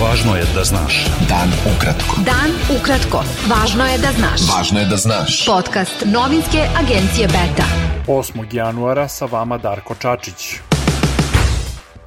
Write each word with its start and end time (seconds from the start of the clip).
Važno 0.00 0.32
je 0.36 0.44
da 0.54 0.62
znaš. 0.64 1.06
Dan 1.28 1.50
ukratko. 1.68 2.22
Dan 2.24 2.54
ukratko. 2.72 3.18
Važno 3.50 3.84
je 3.84 3.98
da 3.98 4.12
znaš. 4.16 4.46
Važno 4.48 4.80
je 4.80 4.86
da 4.88 4.96
znaš. 4.96 5.34
Podcast 5.46 6.04
novinske 6.06 6.62
agencije 6.80 7.26
Beta. 7.28 7.66
8. 8.06 8.46
januara 8.52 9.08
sa 9.08 9.28
vama 9.28 9.58
Darko 9.58 9.94
Čačić. 9.94 10.54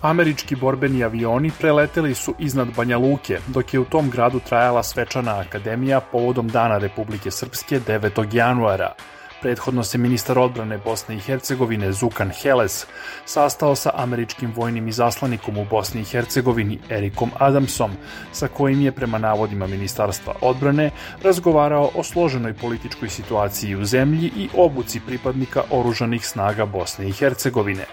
Američki 0.00 0.56
borbeni 0.56 1.04
avioni 1.04 1.50
preleteli 1.60 2.14
su 2.14 2.34
iznad 2.38 2.68
Banja 2.76 2.98
Luke, 2.98 3.38
dok 3.46 3.74
je 3.74 3.80
u 3.80 3.84
tom 3.84 4.10
gradu 4.10 4.40
trajala 4.40 4.82
svečana 4.82 5.38
akademija 5.40 6.00
povodom 6.00 6.48
Dana 6.48 6.78
Republike 6.78 7.30
Srpske 7.30 7.80
9. 7.80 8.34
januara. 8.34 8.94
Prethodno 9.44 9.84
se 9.84 9.98
ministar 9.98 10.38
odbrane 10.38 10.78
Bosne 10.78 11.14
i 11.16 11.20
Hercegovine 11.20 11.92
Zukan 11.92 12.30
Heles 12.30 12.86
sastao 13.24 13.74
sa 13.74 13.90
američkim 13.94 14.52
vojnim 14.56 14.88
izaslanikom 14.88 15.58
u 15.58 15.64
Bosni 15.64 16.00
i 16.00 16.04
Hercegovini 16.04 16.78
Erikom 16.90 17.30
Adamsom, 17.38 17.90
sa 18.32 18.48
kojim 18.48 18.80
je 18.80 18.92
prema 18.92 19.18
navodima 19.18 19.66
Ministarstva 19.66 20.34
odbrane 20.40 20.90
razgovarao 21.22 21.90
o 21.94 22.02
složenoj 22.02 22.54
političkoj 22.54 23.08
situaciji 23.08 23.76
u 23.76 23.84
zemlji 23.84 24.32
i 24.36 24.48
obuci 24.56 25.00
pripadnika 25.06 25.62
oružanih 25.70 26.26
snaga 26.26 26.66
Bosne 26.66 27.08
i 27.08 27.12
Hercegovine. 27.12 27.84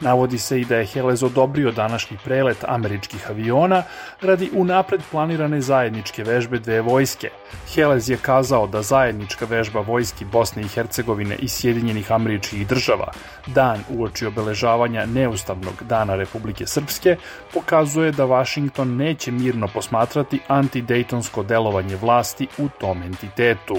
Navodi 0.00 0.38
se 0.38 0.60
i 0.60 0.64
da 0.64 0.76
je 0.76 0.86
Helez 0.86 1.22
odobrio 1.22 1.72
današnji 1.72 2.18
prelet 2.24 2.64
američkih 2.68 3.30
aviona 3.30 3.82
radi 4.20 4.50
unapred 4.54 5.00
planirane 5.10 5.60
zajedničke 5.60 6.24
vežbe 6.24 6.58
dve 6.58 6.80
vojske. 6.80 7.30
Helez 7.74 8.10
je 8.10 8.16
kazao 8.22 8.66
da 8.66 8.82
zajednička 8.82 9.44
vežba 9.44 9.80
vojski 9.80 10.24
Bosne 10.24 10.62
i 10.62 10.68
Hercegovine 10.68 10.97
i 11.38 11.48
Sjedinjenih 11.48 12.12
američkih 12.12 12.66
država, 12.66 13.12
dan 13.46 13.84
uoči 13.90 14.26
obeležavanja 14.26 15.06
neustavnog 15.06 15.82
dana 15.82 16.14
Republike 16.14 16.66
Srpske, 16.66 17.16
pokazuje 17.54 18.12
da 18.12 18.24
Washington 18.24 18.96
neće 18.96 19.30
mirno 19.30 19.68
posmatrati 19.74 20.40
antidejtonsko 20.48 21.42
delovanje 21.42 21.96
vlasti 21.96 22.48
u 22.58 22.68
tom 22.80 23.02
entitetu. 23.02 23.76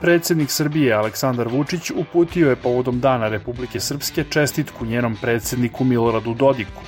Predsednik 0.00 0.50
Srbije 0.50 0.94
Aleksandar 0.94 1.48
Vučić 1.48 1.90
uputio 1.90 2.50
je 2.50 2.56
povodom 2.56 3.00
Dana 3.00 3.28
Republike 3.28 3.80
Srpske 3.80 4.24
čestitku 4.24 4.86
njenom 4.86 5.16
predsedniku 5.20 5.84
Miloradu 5.84 6.34
Dodiku. 6.34 6.82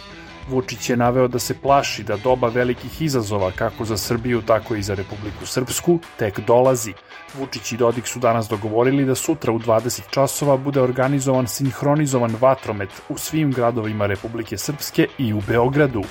Vučić 0.51 0.91
je 0.91 0.97
naveo 0.97 1.29
da 1.29 1.39
se 1.39 1.55
plaši 1.55 2.03
da 2.03 2.17
doba 2.17 2.49
velikih 2.49 3.03
izazova 3.03 3.51
kako 3.51 3.85
za 3.85 3.97
Srbiju 3.97 4.43
tako 4.43 4.75
i 4.75 4.83
za 4.83 4.95
Republiku 4.95 5.47
Srpsku 5.47 5.99
tek 6.19 6.41
dolazi. 6.41 6.95
Vučić 7.39 7.73
i 7.73 7.77
Dodik 7.77 8.07
su 8.07 8.19
danas 8.19 8.49
dogovorili 8.49 9.05
da 9.05 9.15
sutra 9.15 9.53
u 9.53 9.59
20 9.59 10.01
časova 10.11 10.57
bude 10.57 10.81
organizovan 10.81 11.47
sinhronizovan 11.47 12.37
vatromet 12.41 12.91
u 13.09 13.19
svim 13.19 13.53
gradovima 13.53 14.07
Republike 14.07 14.59
Srpske 14.59 15.07
i 15.19 15.33
u 15.33 15.41
Beogradu. 15.49 16.03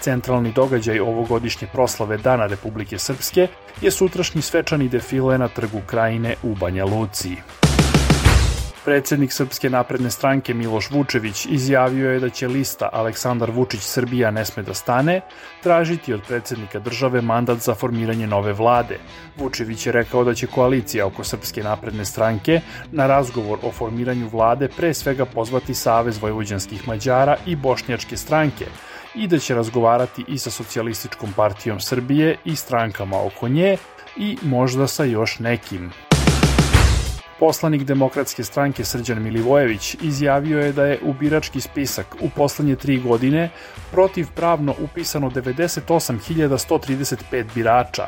Centralni 0.00 0.52
događaj 0.52 1.00
ovogodišnje 1.00 1.68
proslave 1.72 2.16
Dana 2.16 2.46
Republike 2.46 2.98
Srpske 2.98 3.48
je 3.80 3.90
sutrašnji 3.90 4.42
svečani 4.42 4.88
defile 4.88 5.38
na 5.38 5.48
trgu 5.48 5.80
Krajine 5.86 6.34
u 6.42 6.54
Banja 6.54 6.84
Luci. 6.84 7.36
Predsednik 8.84 9.32
Srpske 9.32 9.70
napredne 9.70 10.10
stranke 10.10 10.54
Miloš 10.54 10.90
Vučević 10.90 11.46
izjavio 11.46 12.10
je 12.10 12.20
da 12.20 12.28
će 12.30 12.48
lista 12.48 12.88
Aleksandar 12.92 13.50
Vučić 13.50 13.80
Srbija 13.80 14.30
ne 14.30 14.44
sme 14.44 14.62
da 14.62 14.74
stane 14.74 15.20
tražiti 15.62 16.14
od 16.14 16.22
predsednika 16.28 16.78
države 16.78 17.20
mandat 17.20 17.58
za 17.58 17.74
formiranje 17.74 18.26
nove 18.26 18.52
vlade. 18.52 18.98
Vučević 19.36 19.86
je 19.86 19.92
rekao 19.92 20.24
da 20.24 20.34
će 20.34 20.46
koalicija 20.46 21.06
oko 21.06 21.24
Srpske 21.24 21.62
napredne 21.62 22.04
stranke 22.04 22.60
na 22.92 23.06
razgovor 23.06 23.58
o 23.62 23.72
formiranju 23.72 24.28
vlade 24.28 24.68
pre 24.68 24.94
svega 24.94 25.24
pozvati 25.24 25.74
Savez 25.74 26.18
vojvođanskih 26.18 26.88
Mađara 26.88 27.36
i 27.46 27.56
Bošnjačke 27.56 28.16
stranke, 28.16 28.66
i 29.14 29.26
da 29.26 29.38
će 29.38 29.54
razgovarati 29.54 30.24
i 30.28 30.38
sa 30.38 30.50
Socijalističkom 30.50 31.32
partijom 31.36 31.80
Srbije 31.80 32.36
i 32.44 32.56
strankama 32.56 33.26
oko 33.26 33.48
nje 33.48 33.76
i 34.16 34.38
možda 34.42 34.86
sa 34.86 35.04
još 35.04 35.38
nekim. 35.38 35.92
Poslanik 37.42 37.82
demokratske 37.84 38.44
stranke 38.44 38.84
Srđan 38.84 39.22
Milivojević 39.22 39.96
izjavio 40.02 40.60
je 40.60 40.72
da 40.72 40.86
je 40.86 40.98
u 41.02 41.12
birački 41.12 41.60
spisak 41.60 42.16
u 42.20 42.30
poslednje 42.30 42.76
tri 42.76 43.00
godine 43.00 43.50
protivpravno 43.90 44.74
upisano 44.80 45.30
98.135 45.30 47.44
birača. 47.54 48.06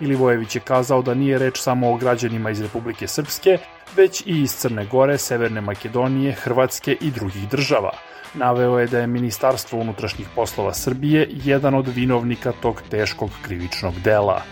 Milivojević 0.00 0.56
je 0.56 0.60
kazao 0.60 1.02
da 1.02 1.14
nije 1.14 1.38
reč 1.38 1.60
samo 1.60 1.92
o 1.92 1.96
građanima 1.96 2.50
iz 2.50 2.60
Republike 2.60 3.06
Srpske, 3.06 3.58
već 3.96 4.22
i 4.26 4.42
iz 4.42 4.56
Crne 4.56 4.86
Gore, 4.86 5.18
Severne 5.18 5.60
Makedonije, 5.60 6.32
Hrvatske 6.32 6.96
i 7.00 7.10
drugih 7.10 7.48
država– 7.48 7.90
naveo 8.34 8.78
je 8.78 8.86
da 8.86 8.98
je 8.98 9.06
Ministarstvo 9.06 9.78
unutrašnjih 9.78 10.28
poslova 10.34 10.74
Srbije 10.74 11.28
jedan 11.30 11.74
od 11.74 11.88
vinovnika 11.88 12.52
tog 12.62 12.82
teškog 12.90 13.30
krivičnog 13.42 13.94
dela. 14.04 14.42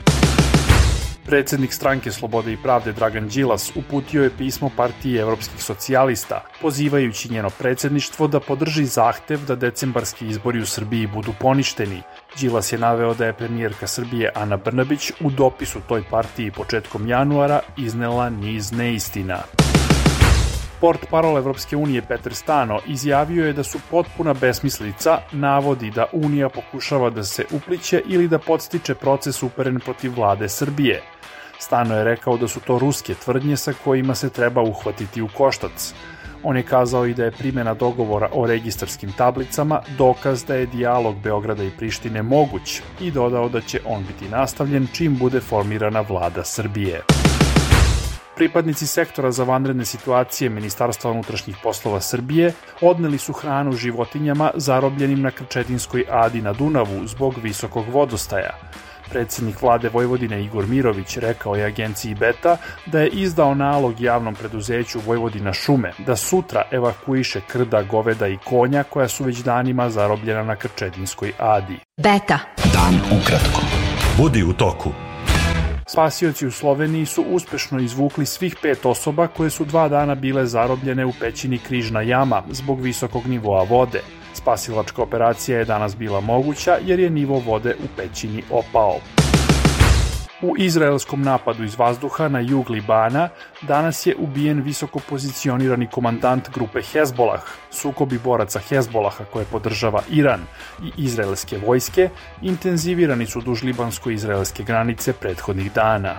Predsednik 1.28 1.72
stranke 1.72 2.11
Slobode 2.12 2.53
i 2.53 2.56
pravde 2.56 2.93
Dragan 2.93 3.28
Đilas 3.28 3.72
uputio 3.77 4.22
je 4.22 4.31
pismo 4.39 4.71
partiji 4.77 5.16
evropskih 5.16 5.62
socijalista, 5.62 6.44
pozivajući 6.61 7.33
njeno 7.33 7.50
predsedništvo 7.50 8.28
da 8.28 8.41
podrži 8.41 8.84
zahtev 8.84 9.44
da 9.44 9.56
decembarski 9.56 10.27
izbori 10.28 10.61
u 10.61 10.66
Srbiji 10.66 11.06
budu 11.06 11.33
poništeni. 11.41 12.03
Đilas 12.41 12.72
je 12.72 12.78
naveo 12.78 13.15
da 13.15 13.27
je 13.27 13.33
premijerka 13.33 13.87
Srbije 13.87 14.33
Ana 14.34 14.56
Brnabić 14.56 15.12
u 15.21 15.31
dopisu 15.31 15.81
toj 15.89 16.03
partiji 16.11 16.50
početkom 16.50 17.09
januara 17.09 17.60
iznela 17.77 18.31
niz 18.31 18.72
neistina. 18.72 19.39
Port 20.81 21.06
parol 21.11 21.39
Evropske 21.39 21.77
unije 21.77 22.03
Peter 22.03 22.34
Stano 22.34 22.81
izjavio 22.87 23.47
je 23.47 23.53
da 23.53 23.62
su 23.62 23.78
potpuna 23.91 24.34
besmislica 24.34 25.19
navodi 25.33 25.91
da 25.91 26.06
Unija 26.12 26.49
pokušava 26.49 27.11
da 27.11 27.25
se 27.25 27.44
upliće 27.50 28.03
ili 28.06 28.28
da 28.28 28.39
podstiče 28.39 28.94
proces 28.94 29.43
uperen 29.43 29.81
protiv 29.81 30.12
vlade 30.16 30.49
Srbije. 30.49 31.03
Stano 31.59 31.97
je 31.97 32.05
rekao 32.05 32.37
da 32.37 32.49
su 32.49 32.61
to 32.61 32.78
ruske 32.78 33.15
tvrdnje 33.15 33.56
sa 33.56 33.72
kojima 33.84 34.15
se 34.15 34.31
treba 34.31 34.62
uhvatiti 34.62 35.22
u 35.22 35.28
koštac. 35.37 35.94
On 36.43 36.56
je 36.56 36.62
kazao 36.62 37.06
i 37.06 37.15
da 37.15 37.25
je 37.25 37.33
primjena 37.33 37.75
dogovora 37.75 38.28
o 38.33 38.47
registarskim 38.47 39.12
tablicama 39.12 39.81
dokaz 39.99 40.45
da 40.45 40.55
je 40.55 40.66
dijalog 40.66 41.16
Beograda 41.21 41.65
i 41.65 41.71
Prištine 41.78 42.22
moguć 42.22 42.83
i 43.00 43.10
dodao 43.10 43.49
da 43.49 43.60
će 43.60 43.81
on 43.87 44.05
biti 44.09 44.28
nastavljen 44.28 44.87
čim 44.93 45.16
bude 45.16 45.41
formirana 45.41 46.00
vlada 46.00 46.45
Srbije. 46.45 47.28
Pripadnici 48.38 48.87
sektora 48.87 49.31
za 49.31 49.44
vanredne 49.44 49.84
situacije 49.84 50.50
Ministarstva 50.50 51.10
unutrašnjih 51.10 51.56
poslova 51.62 52.00
Srbije 52.00 52.53
odneli 52.81 53.19
su 53.19 53.32
hranu 53.32 53.72
životinjama 53.72 54.50
zarobljenim 54.54 55.22
na 55.22 55.31
Krčetinskoj 55.31 56.04
adi 56.10 56.43
na 56.43 56.53
Dunavu 56.53 57.06
zbog 57.06 57.34
visokog 57.43 57.88
vodostaja. 57.88 58.50
Predsednik 59.10 59.62
vlade 59.62 59.88
Vojvodine 59.88 60.44
Igor 60.44 60.66
Mirović 60.66 61.16
rekao 61.16 61.54
je 61.54 61.65
agenciji 61.65 62.15
Beta 62.15 62.56
da 62.87 63.00
je 63.00 63.09
izdao 63.09 63.54
nalog 63.54 64.00
javnom 64.00 64.34
preduzeću 64.34 65.00
Vojvodina 65.06 65.53
šume 65.53 65.93
da 66.06 66.16
sutra 66.16 66.62
evakuiše 66.71 67.41
krda, 67.48 67.82
goveda 67.82 68.28
i 68.28 68.38
konja 68.44 68.82
koja 68.82 69.09
su 69.09 69.25
već 69.25 69.38
danima 69.38 69.91
zarobljena 69.91 70.43
na 70.43 70.56
Krčedinskoj 70.56 71.32
adi. 71.38 71.78
Beta. 71.97 72.38
Dan 72.72 73.21
ukratko. 73.21 73.60
Budi 74.19 74.43
u 74.43 74.53
toku. 74.53 75.07
Spasioci 75.91 76.47
u 76.47 76.50
Sloveniji 76.50 77.06
su 77.06 77.22
uspešno 77.22 77.81
izvukli 77.81 78.26
svih 78.26 78.56
pet 78.62 78.87
osoba 78.87 79.26
koje 79.26 79.50
su 79.50 79.65
dva 79.65 79.88
dana 79.88 80.15
bile 80.15 80.47
zarobljene 80.47 81.04
u 81.04 81.12
pećini 81.21 81.59
Križna 81.59 82.03
jama 82.03 82.43
zbog 82.50 82.81
visokog 82.81 83.26
nivoa 83.26 83.62
vode. 83.62 84.03
Spasilačka 84.34 85.03
operacija 85.03 85.59
je 85.59 85.65
danas 85.65 85.97
bila 85.97 86.21
moguća 86.21 86.78
jer 86.84 87.00
je 87.00 87.10
nivo 87.10 87.43
vode 87.47 87.75
u 87.84 87.87
pećini 87.97 88.43
opao. 88.50 88.98
U 90.43 90.54
izraelskom 90.59 91.22
napadu 91.22 91.65
iz 91.65 91.78
vazduha 91.78 92.28
na 92.28 92.41
jug 92.41 92.71
Libana 92.71 93.28
danas 93.62 94.06
je 94.06 94.15
ubijen 94.19 94.62
visoko 94.62 95.00
pozicionirani 95.09 95.87
komandant 95.87 96.49
grupe 96.54 96.82
Hezbolah. 96.82 97.43
Sukobi 97.71 98.19
boraca 98.19 98.60
Hezbolaha 98.69 99.25
koje 99.32 99.44
podržava 99.44 100.03
Iran 100.10 100.41
i 100.82 100.93
izraelske 100.97 101.59
vojske 101.66 102.09
intenzivirani 102.42 103.27
su 103.27 103.41
duž 103.41 103.62
libansko-izraelske 103.62 104.62
granice 104.62 105.12
prethodnih 105.12 105.72
dana. 105.72 106.16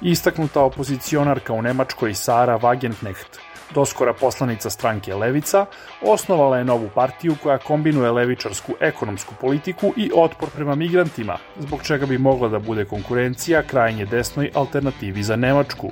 Istaknuta 0.00 0.60
opozicionarka 0.60 1.52
u 1.52 1.62
Nemačkoj 1.62 2.14
Sara 2.14 2.58
Wagenknecht 2.58 3.49
doskora 3.74 4.12
poslanica 4.12 4.70
stranke 4.70 5.14
Levica, 5.14 5.66
osnovala 6.02 6.58
je 6.58 6.64
novu 6.64 6.90
partiju 6.94 7.36
koja 7.42 7.58
kombinuje 7.58 8.10
levičarsku 8.10 8.74
ekonomsku 8.80 9.34
politiku 9.40 9.92
i 9.96 10.10
otpor 10.14 10.50
prema 10.50 10.74
migrantima, 10.74 11.38
zbog 11.58 11.82
čega 11.82 12.06
bi 12.06 12.18
mogla 12.18 12.48
da 12.48 12.58
bude 12.58 12.84
konkurencija 12.84 13.62
krajnje 13.62 14.06
desnoj 14.06 14.50
alternativi 14.54 15.22
za 15.22 15.36
Nemačku. 15.36 15.90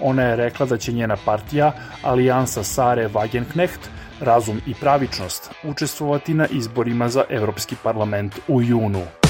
Ona 0.00 0.22
je 0.22 0.36
rekla 0.36 0.66
da 0.66 0.76
će 0.76 0.92
njena 0.92 1.16
partija, 1.24 1.72
Alijansa 2.02 2.64
Sare 2.64 3.08
Wagenknecht, 3.08 3.88
Razum 4.20 4.60
i 4.66 4.74
pravičnost, 4.74 5.50
učestvovati 5.64 6.34
na 6.34 6.46
izborima 6.46 7.08
za 7.08 7.24
Evropski 7.30 7.76
parlament 7.82 8.38
u 8.48 8.62
junu. 8.62 9.21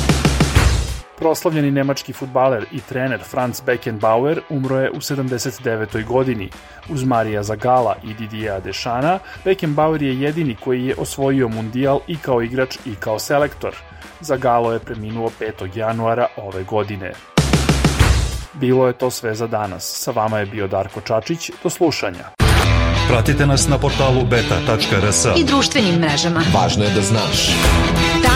Proslavljeni 1.19 1.71
nemački 1.71 2.13
futbaler 2.13 2.65
i 2.73 2.81
trener 2.81 3.21
Franz 3.31 3.61
Beckenbauer 3.61 4.41
umro 4.49 4.79
je 4.79 4.91
u 4.91 4.97
79. 4.97 6.05
godini. 6.05 6.51
Uz 6.89 7.05
Marija 7.05 7.43
Zagala 7.43 7.97
i 8.05 8.15
Didija 8.15 8.61
Dešana, 8.61 9.19
Beckenbauer 9.45 10.03
je 10.03 10.21
jedini 10.21 10.57
koji 10.65 10.87
je 10.87 10.95
osvojio 10.99 11.49
mundijal 11.49 12.01
i 12.07 12.17
kao 12.17 12.43
igrač 12.43 12.77
i 12.87 12.95
kao 12.95 13.19
selektor. 13.19 13.77
Zagalo 14.21 14.73
je 14.73 14.79
preminuo 14.79 15.31
5. 15.41 15.77
januara 15.77 16.27
ove 16.37 16.65
godine. 16.65 17.13
Bilo 18.53 18.87
je 18.87 18.93
to 18.93 19.11
sve 19.11 19.35
za 19.35 19.47
danas. 19.47 19.85
Sa 19.85 20.11
vama 20.11 20.39
je 20.39 20.47
bio 20.47 20.67
Darko 20.67 21.01
Čačić. 21.01 21.51
Do 21.63 21.71
slušanja. 21.71 22.25
Pratite 23.09 23.47
nas 23.47 23.69
na 23.69 23.79
portalu 23.79 24.25
beta.rs. 24.31 25.25
I 25.37 25.45
društvenim 25.45 25.95
mrežama. 25.95 26.43
Važno 26.55 26.85
je 26.85 26.91
da 26.91 27.01
znaš. 27.01 27.49